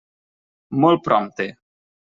[0.85, 1.51] Molt prompte.